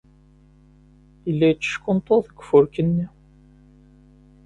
Yella 1.27 1.45
yetteckunṭuḍ 1.49 2.21
deg 2.27 2.37
ufurk-nni. 2.41 3.07